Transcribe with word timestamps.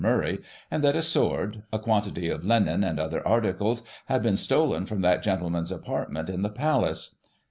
Murray, 0.03 0.39
and 0.71 0.83
that 0.83 0.95
a 0.95 1.01
sword, 1.03 1.61
a 1.71 1.77
quantity 1.77 2.27
of 2.27 2.43
linen 2.43 2.83
and 2.83 2.99
other 2.99 3.21
articles, 3.27 3.83
had 4.07 4.23
been 4.23 4.35
stolen 4.35 4.87
from 4.87 5.01
that 5.01 5.21
gentleman's 5.21 5.71
apart 5.71 6.11
ments 6.11 6.31
in 6.31 6.41
the 6.41 6.49
Palace. 6.49 7.17